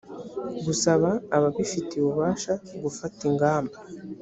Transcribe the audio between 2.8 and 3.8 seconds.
gufata ingamba